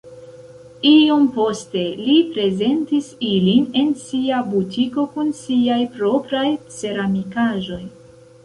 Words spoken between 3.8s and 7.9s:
en sia butiko kun siaj propraj ceramikaĵoj.